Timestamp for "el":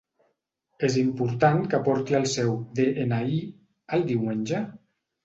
2.19-2.25, 3.99-4.07